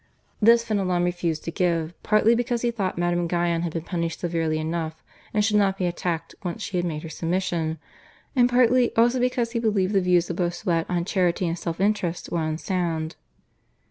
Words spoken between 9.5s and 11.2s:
he believed the views of Bossuet on